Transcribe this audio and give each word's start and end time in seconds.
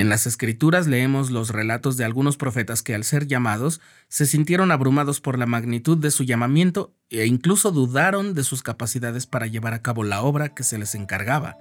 En 0.00 0.08
las 0.08 0.26
escrituras 0.26 0.86
leemos 0.86 1.30
los 1.30 1.50
relatos 1.50 1.98
de 1.98 2.06
algunos 2.06 2.38
profetas 2.38 2.82
que 2.82 2.94
al 2.94 3.04
ser 3.04 3.26
llamados 3.26 3.82
se 4.08 4.24
sintieron 4.24 4.70
abrumados 4.70 5.20
por 5.20 5.38
la 5.38 5.44
magnitud 5.44 5.98
de 5.98 6.10
su 6.10 6.24
llamamiento 6.24 6.94
e 7.10 7.26
incluso 7.26 7.70
dudaron 7.70 8.32
de 8.32 8.42
sus 8.42 8.62
capacidades 8.62 9.26
para 9.26 9.46
llevar 9.46 9.74
a 9.74 9.82
cabo 9.82 10.02
la 10.02 10.22
obra 10.22 10.54
que 10.54 10.62
se 10.62 10.78
les 10.78 10.94
encargaba. 10.94 11.58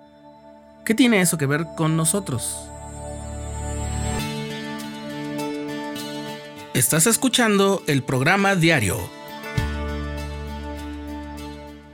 ¿Qué 0.86 0.96
tiene 0.96 1.20
eso 1.20 1.38
que 1.38 1.48
ver 1.48 1.66
con 1.76 1.98
nosotros? 1.98 2.56
Estás 6.74 7.08
escuchando 7.08 7.84
el 7.88 8.04
programa 8.04 8.56
diario, 8.56 8.98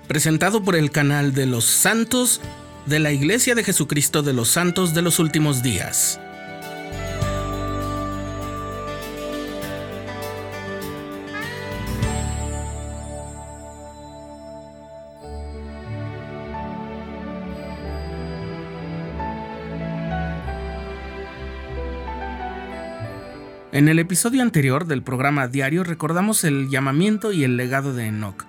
presentado 0.08 0.64
por 0.64 0.76
el 0.76 0.92
canal 0.92 1.34
de 1.34 1.48
los 1.48 1.66
santos 1.66 2.40
de 2.86 3.00
la 3.00 3.12
Iglesia 3.12 3.56
de 3.56 3.64
Jesucristo 3.64 4.22
de 4.22 4.34
los 4.34 4.50
Santos 4.50 4.94
de 4.94 5.02
los 5.02 5.18
Últimos 5.18 5.64
Días. 5.64 6.20
En 23.72 23.90
el 23.90 24.00
episodio 24.00 24.42
anterior 24.42 24.86
del 24.86 25.04
programa 25.04 25.48
diario 25.48 25.84
recordamos 25.84 26.44
el 26.44 26.70
llamamiento 26.70 27.32
y 27.32 27.44
el 27.44 27.58
legado 27.58 27.94
de 27.94 28.06
Enoch. 28.08 28.46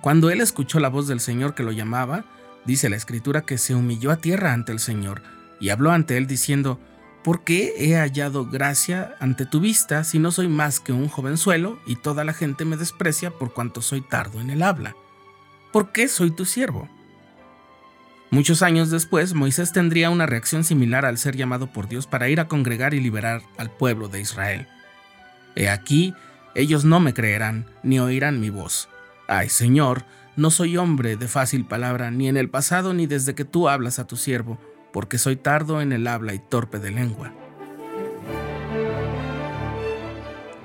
Cuando 0.00 0.28
él 0.30 0.40
escuchó 0.40 0.80
la 0.80 0.88
voz 0.88 1.06
del 1.06 1.20
Señor 1.20 1.54
que 1.54 1.62
lo 1.62 1.72
llamaba, 1.72 2.24
dice 2.66 2.90
la 2.90 2.96
escritura 2.96 3.42
que 3.42 3.58
se 3.58 3.74
humilló 3.74 4.10
a 4.10 4.16
tierra 4.16 4.52
ante 4.52 4.72
el 4.72 4.80
Señor 4.80 5.22
y 5.60 5.70
habló 5.70 5.92
ante 5.92 6.16
él 6.16 6.26
diciendo, 6.26 6.80
¿Por 7.22 7.44
qué 7.44 7.74
he 7.78 7.96
hallado 7.96 8.46
gracia 8.46 9.14
ante 9.20 9.46
tu 9.46 9.60
vista 9.60 10.04
si 10.04 10.18
no 10.18 10.32
soy 10.32 10.48
más 10.48 10.80
que 10.80 10.92
un 10.92 11.08
jovenzuelo 11.08 11.78
y 11.86 11.96
toda 11.96 12.24
la 12.24 12.32
gente 12.32 12.64
me 12.64 12.76
desprecia 12.76 13.30
por 13.30 13.52
cuanto 13.52 13.82
soy 13.82 14.00
tardo 14.00 14.40
en 14.40 14.50
el 14.50 14.62
habla? 14.62 14.96
¿Por 15.72 15.92
qué 15.92 16.08
soy 16.08 16.30
tu 16.30 16.44
siervo? 16.44 16.88
Muchos 18.32 18.62
años 18.62 18.90
después, 18.90 19.34
Moisés 19.34 19.72
tendría 19.72 20.08
una 20.08 20.24
reacción 20.24 20.62
similar 20.62 21.04
al 21.04 21.18
ser 21.18 21.36
llamado 21.36 21.72
por 21.72 21.88
Dios 21.88 22.06
para 22.06 22.28
ir 22.28 22.38
a 22.38 22.46
congregar 22.46 22.94
y 22.94 23.00
liberar 23.00 23.42
al 23.58 23.70
pueblo 23.70 24.08
de 24.08 24.20
Israel. 24.20 24.68
He 25.56 25.68
aquí, 25.68 26.14
ellos 26.54 26.84
no 26.84 27.00
me 27.00 27.12
creerán, 27.12 27.66
ni 27.82 27.98
oirán 27.98 28.40
mi 28.40 28.48
voz. 28.48 28.88
Ay, 29.26 29.48
Señor, 29.48 30.04
no 30.36 30.52
soy 30.52 30.76
hombre 30.76 31.16
de 31.16 31.26
fácil 31.26 31.64
palabra, 31.64 32.12
ni 32.12 32.28
en 32.28 32.36
el 32.36 32.48
pasado 32.48 32.94
ni 32.94 33.08
desde 33.08 33.34
que 33.34 33.44
tú 33.44 33.68
hablas 33.68 33.98
a 33.98 34.06
tu 34.06 34.16
siervo, 34.16 34.58
porque 34.92 35.18
soy 35.18 35.34
tardo 35.34 35.80
en 35.80 35.90
el 35.90 36.06
habla 36.06 36.32
y 36.32 36.38
torpe 36.38 36.78
de 36.78 36.92
lengua. 36.92 37.34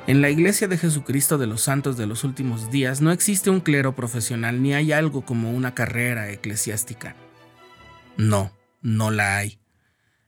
En 0.05 0.21
la 0.21 0.29
Iglesia 0.29 0.67
de 0.67 0.77
Jesucristo 0.77 1.39
de 1.39 1.47
los 1.47 1.61
Santos 1.61 1.97
de 1.97 2.05
los 2.05 2.23
Últimos 2.23 2.69
Días 2.69 3.01
no 3.01 3.11
existe 3.11 3.49
un 3.49 3.59
clero 3.59 3.95
profesional 3.95 4.61
ni 4.61 4.75
hay 4.75 4.91
algo 4.91 5.25
como 5.25 5.51
una 5.51 5.73
carrera 5.73 6.29
eclesiástica. 6.29 7.15
No, 8.17 8.51
no 8.81 9.11
la 9.11 9.37
hay. 9.37 9.59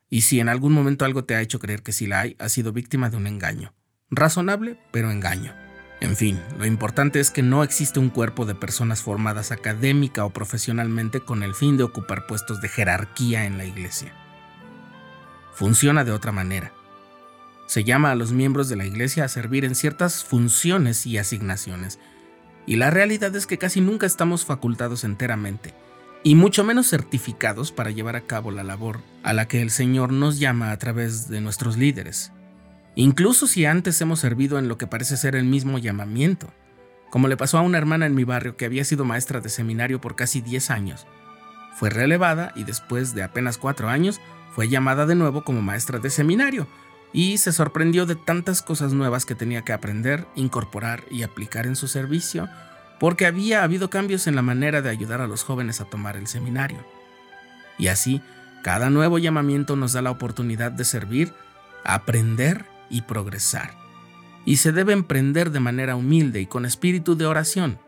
Y 0.10 0.22
si 0.22 0.40
en 0.40 0.50
algún 0.50 0.74
momento 0.74 1.06
algo 1.06 1.26
te 1.26 1.36
ha 1.36 1.42
hecho 1.42 1.60
creer 1.60 1.84
que 1.84 1.92
sí 1.92 2.08
la 2.08 2.22
hay, 2.22 2.36
has 2.40 2.52
sido 2.52 2.74
víctima 2.74 3.10
de 3.10 3.18
un 3.18 3.28
engaño. 3.28 3.74
Razonable, 4.10 4.80
pero 4.92 5.12
engaño. 5.12 5.54
En 6.00 6.16
fin, 6.16 6.40
lo 6.60 6.66
importante 6.66 7.20
es 7.20 7.32
que 7.32 7.42
no 7.42 7.64
existe 7.64 8.00
un 8.00 8.10
cuerpo 8.10 8.46
de 8.46 8.56
personas 8.56 9.02
formadas 9.02 9.52
académica 9.52 10.26
o 10.26 10.30
profesionalmente 10.30 11.22
con 11.22 11.44
el 11.44 11.56
fin 11.56 11.76
de 11.76 11.84
ocupar 11.84 12.28
puestos 12.28 12.62
de 12.62 12.70
jerarquía 12.70 13.46
en 13.46 13.58
la 13.58 13.66
iglesia. 13.66 14.14
Funciona 15.54 16.04
de 16.04 16.12
otra 16.12 16.32
manera. 16.32 16.72
Se 17.66 17.84
llama 17.84 18.12
a 18.12 18.16
los 18.16 18.32
miembros 18.32 18.70
de 18.70 18.76
la 18.76 18.86
iglesia 18.86 19.26
a 19.26 19.30
servir 19.30 19.66
en 19.66 19.76
ciertas 19.76 20.24
funciones 20.24 21.06
y 21.06 21.18
asignaciones, 21.18 22.00
y 22.66 22.76
la 22.76 22.92
realidad 22.92 23.36
es 23.36 23.48
que 23.48 23.58
casi 23.58 23.82
nunca 23.82 24.06
estamos 24.06 24.46
facultados 24.46 25.04
enteramente 25.04 25.74
y 26.24 26.36
mucho 26.36 26.64
menos 26.64 26.90
certificados 26.90 27.72
para 27.72 27.92
llevar 27.92 28.16
a 28.16 28.22
cabo 28.22 28.52
la 28.52 28.64
labor 28.64 29.02
a 29.24 29.34
la 29.34 29.48
que 29.48 29.62
el 29.62 29.72
Señor 29.72 30.12
nos 30.12 30.40
llama 30.40 30.72
a 30.72 30.78
través 30.78 31.30
de 31.30 31.42
nuestros 31.42 31.78
líderes, 31.78 32.32
incluso 32.96 33.48
si 33.48 33.66
antes 33.66 34.00
hemos 34.02 34.20
servido 34.20 34.60
en 34.60 34.68
lo 34.68 34.78
que 34.78 34.88
parece 34.88 35.18
ser 35.18 35.36
el 35.36 35.46
mismo 35.46 35.78
llamamiento, 35.78 36.54
como 37.10 37.28
le 37.28 37.38
pasó 37.38 37.58
a 37.58 37.62
una 37.62 37.78
hermana 37.78 38.06
en 38.06 38.16
mi 38.16 38.24
barrio 38.24 38.58
que 38.58 38.66
había 38.66 38.84
sido 38.84 39.06
maestra 39.06 39.40
de 39.40 39.50
seminario 39.50 40.02
por 40.02 40.16
casi 40.16 40.42
10 40.42 40.72
años. 40.72 41.08
Fue 41.76 41.90
relevada 41.90 42.52
y 42.56 42.64
después 42.64 43.14
de 43.14 43.24
apenas 43.24 43.58
4 43.58 43.90
años 43.90 44.20
fue 44.52 44.68
llamada 44.68 45.06
de 45.06 45.16
nuevo 45.16 45.44
como 45.44 45.62
maestra 45.62 46.00
de 46.00 46.10
seminario 46.10 46.68
y 47.14 47.38
se 47.38 47.52
sorprendió 47.52 48.06
de 48.06 48.16
tantas 48.16 48.62
cosas 48.62 48.94
nuevas 48.94 49.26
que 49.26 49.36
tenía 49.36 49.64
que 49.64 49.74
aprender, 49.74 50.28
incorporar 50.36 51.04
y 51.10 51.24
aplicar 51.24 51.66
en 51.66 51.76
su 51.76 51.88
servicio 51.88 52.50
porque 53.00 53.26
había 53.26 53.64
habido 53.64 53.90
cambios 53.90 54.28
en 54.28 54.36
la 54.36 54.42
manera 54.42 54.82
de 54.82 54.90
ayudar 54.90 55.22
a 55.22 55.28
los 55.28 55.44
jóvenes 55.44 55.82
a 55.82 55.86
tomar 55.86 56.18
el 56.18 56.28
seminario. 56.28 56.86
Y 57.78 57.88
así, 57.88 58.22
cada 58.64 58.90
nuevo 58.90 59.20
llamamiento 59.20 59.76
nos 59.76 59.94
da 59.94 60.02
la 60.02 60.12
oportunidad 60.12 60.72
de 60.72 60.84
servir, 60.84 61.34
aprender 61.84 62.66
y 62.90 63.04
progresar. 63.04 63.72
Y 64.46 64.58
se 64.58 64.72
debe 64.72 64.94
emprender 64.94 65.52
de 65.52 65.60
manera 65.60 65.96
humilde 65.96 66.42
y 66.42 66.48
con 66.48 66.66
espíritu 66.66 67.16
de 67.16 67.26
oración. 67.26 67.80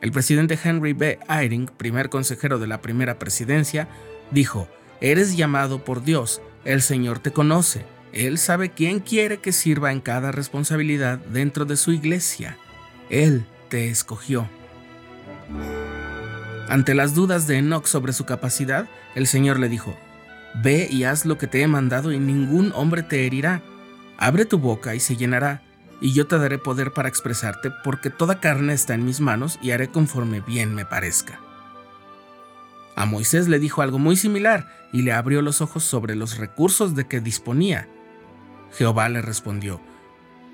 El 0.00 0.12
presidente 0.12 0.58
Henry 0.62 0.94
B. 0.94 1.18
Eyring, 1.28 1.66
primer 1.66 2.08
consejero 2.08 2.58
de 2.58 2.66
la 2.66 2.80
primera 2.80 3.18
presidencia, 3.18 3.88
dijo, 4.30 4.68
Eres 5.00 5.36
llamado 5.36 5.84
por 5.84 6.02
Dios, 6.02 6.40
el 6.64 6.80
Señor 6.82 7.18
te 7.18 7.32
conoce, 7.32 7.84
Él 8.12 8.38
sabe 8.38 8.70
quién 8.70 9.00
quiere 9.00 9.38
que 9.38 9.52
sirva 9.52 9.92
en 9.92 10.00
cada 10.00 10.32
responsabilidad 10.32 11.18
dentro 11.18 11.64
de 11.64 11.76
su 11.76 11.92
iglesia. 11.92 12.56
Él 13.10 13.44
te 13.70 13.88
escogió. 13.88 14.46
Ante 16.68 16.94
las 16.94 17.14
dudas 17.14 17.46
de 17.46 17.56
Enoch 17.56 17.86
sobre 17.86 18.12
su 18.12 18.26
capacidad, 18.26 18.86
el 19.14 19.26
Señor 19.26 19.58
le 19.58 19.70
dijo, 19.70 19.96
Ve 20.62 20.88
y 20.90 21.04
haz 21.04 21.24
lo 21.24 21.38
que 21.38 21.46
te 21.46 21.62
he 21.62 21.68
mandado 21.68 22.12
y 22.12 22.18
ningún 22.18 22.72
hombre 22.74 23.02
te 23.02 23.26
herirá. 23.26 23.62
Abre 24.18 24.44
tu 24.44 24.58
boca 24.58 24.94
y 24.94 25.00
se 25.00 25.16
llenará, 25.16 25.62
y 26.00 26.12
yo 26.12 26.26
te 26.26 26.38
daré 26.38 26.58
poder 26.58 26.92
para 26.92 27.08
expresarte, 27.08 27.70
porque 27.84 28.10
toda 28.10 28.40
carne 28.40 28.74
está 28.74 28.94
en 28.94 29.04
mis 29.04 29.20
manos 29.20 29.58
y 29.62 29.70
haré 29.70 29.88
conforme 29.88 30.40
bien 30.40 30.74
me 30.74 30.84
parezca. 30.84 31.40
A 32.96 33.06
Moisés 33.06 33.48
le 33.48 33.58
dijo 33.58 33.82
algo 33.82 33.98
muy 33.98 34.16
similar 34.16 34.68
y 34.92 35.02
le 35.02 35.12
abrió 35.12 35.40
los 35.40 35.60
ojos 35.60 35.84
sobre 35.84 36.16
los 36.16 36.38
recursos 36.38 36.94
de 36.94 37.06
que 37.06 37.20
disponía. 37.20 37.88
Jehová 38.72 39.08
le 39.08 39.22
respondió, 39.22 39.80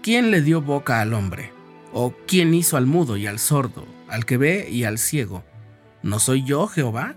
¿quién 0.02 0.30
le 0.30 0.42
dio 0.42 0.60
boca 0.60 1.00
al 1.00 1.14
hombre? 1.14 1.55
¿O 1.92 2.12
quién 2.26 2.54
hizo 2.54 2.76
al 2.76 2.86
mudo 2.86 3.16
y 3.16 3.26
al 3.26 3.38
sordo, 3.38 3.86
al 4.08 4.24
que 4.24 4.36
ve 4.36 4.68
y 4.70 4.84
al 4.84 4.98
ciego? 4.98 5.44
¿No 6.02 6.18
soy 6.18 6.44
yo, 6.44 6.66
Jehová? 6.66 7.14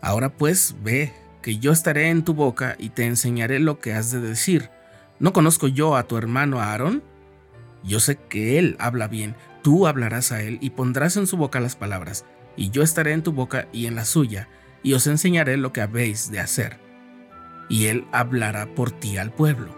Ahora 0.00 0.30
pues 0.30 0.76
ve, 0.82 1.12
que 1.42 1.58
yo 1.58 1.72
estaré 1.72 2.08
en 2.08 2.24
tu 2.24 2.34
boca 2.34 2.76
y 2.78 2.90
te 2.90 3.06
enseñaré 3.06 3.58
lo 3.58 3.78
que 3.78 3.94
has 3.94 4.10
de 4.12 4.20
decir. 4.20 4.70
¿No 5.18 5.32
conozco 5.32 5.68
yo 5.68 5.96
a 5.96 6.04
tu 6.04 6.16
hermano 6.16 6.60
Aarón? 6.60 7.02
Yo 7.84 8.00
sé 8.00 8.16
que 8.16 8.58
él 8.58 8.76
habla 8.78 9.08
bien, 9.08 9.34
tú 9.62 9.86
hablarás 9.86 10.30
a 10.30 10.42
él 10.42 10.58
y 10.60 10.70
pondrás 10.70 11.16
en 11.16 11.26
su 11.26 11.36
boca 11.36 11.58
las 11.58 11.74
palabras, 11.74 12.24
y 12.56 12.70
yo 12.70 12.82
estaré 12.82 13.12
en 13.12 13.22
tu 13.22 13.32
boca 13.32 13.66
y 13.72 13.86
en 13.86 13.96
la 13.96 14.04
suya, 14.04 14.48
y 14.82 14.92
os 14.92 15.06
enseñaré 15.06 15.56
lo 15.56 15.72
que 15.72 15.80
habéis 15.80 16.30
de 16.30 16.38
hacer. 16.38 16.78
Y 17.68 17.86
él 17.86 18.06
hablará 18.12 18.66
por 18.74 18.90
ti 18.92 19.16
al 19.16 19.32
pueblo. 19.32 19.74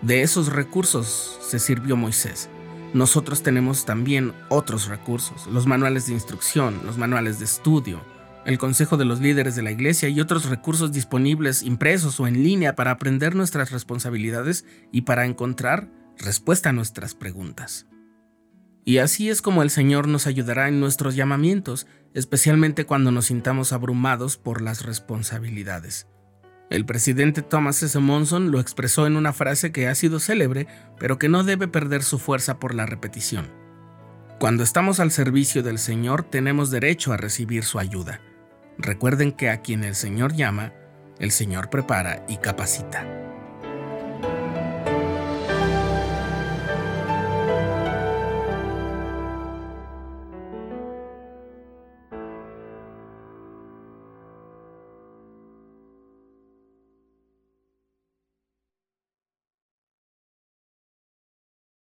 De 0.00 0.22
esos 0.22 0.52
recursos 0.52 1.38
se 1.42 1.58
sirvió 1.58 1.96
Moisés 1.96 2.48
nosotros 2.94 3.42
tenemos 3.42 3.84
también 3.84 4.32
otros 4.48 4.88
recursos, 4.88 5.46
los 5.46 5.66
manuales 5.66 6.06
de 6.06 6.14
instrucción, 6.14 6.80
los 6.84 6.96
manuales 6.96 7.38
de 7.38 7.44
estudio, 7.44 8.00
el 8.46 8.56
consejo 8.58 8.96
de 8.96 9.04
los 9.04 9.20
líderes 9.20 9.56
de 9.56 9.62
la 9.62 9.70
iglesia 9.70 10.08
y 10.08 10.20
otros 10.20 10.46
recursos 10.46 10.90
disponibles 10.90 11.62
impresos 11.62 12.18
o 12.18 12.26
en 12.26 12.42
línea 12.42 12.74
para 12.74 12.92
aprender 12.92 13.34
nuestras 13.34 13.70
responsabilidades 13.72 14.64
y 14.90 15.02
para 15.02 15.26
encontrar 15.26 15.90
respuesta 16.16 16.70
a 16.70 16.72
nuestras 16.72 17.14
preguntas. 17.14 17.86
Y 18.86 18.98
así 18.98 19.28
es 19.28 19.42
como 19.42 19.62
el 19.62 19.68
Señor 19.68 20.08
nos 20.08 20.26
ayudará 20.26 20.68
en 20.68 20.80
nuestros 20.80 21.14
llamamientos, 21.14 21.86
especialmente 22.14 22.86
cuando 22.86 23.10
nos 23.12 23.26
sintamos 23.26 23.74
abrumados 23.74 24.38
por 24.38 24.62
las 24.62 24.86
responsabilidades. 24.86 26.06
El 26.70 26.84
presidente 26.84 27.42
Thomas 27.42 27.82
S. 27.82 27.98
Monson 27.98 28.50
lo 28.50 28.60
expresó 28.60 29.06
en 29.06 29.16
una 29.16 29.32
frase 29.32 29.72
que 29.72 29.88
ha 29.88 29.94
sido 29.94 30.20
célebre, 30.20 30.66
pero 30.98 31.18
que 31.18 31.28
no 31.28 31.42
debe 31.42 31.66
perder 31.66 32.02
su 32.02 32.18
fuerza 32.18 32.58
por 32.58 32.74
la 32.74 32.84
repetición. 32.84 33.50
Cuando 34.38 34.62
estamos 34.62 35.00
al 35.00 35.10
servicio 35.10 35.62
del 35.62 35.78
Señor 35.78 36.24
tenemos 36.24 36.70
derecho 36.70 37.12
a 37.12 37.16
recibir 37.16 37.64
su 37.64 37.78
ayuda. 37.78 38.20
Recuerden 38.76 39.32
que 39.32 39.50
a 39.50 39.62
quien 39.62 39.82
el 39.82 39.94
Señor 39.94 40.34
llama, 40.34 40.72
el 41.18 41.32
Señor 41.32 41.70
prepara 41.70 42.24
y 42.28 42.36
capacita. 42.36 43.27